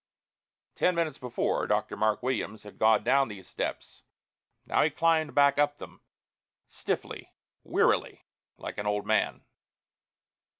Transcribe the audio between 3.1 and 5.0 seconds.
those steps. Now he